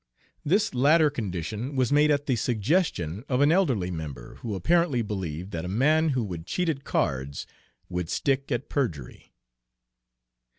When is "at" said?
2.09-2.25, 6.69-6.83, 8.51-8.67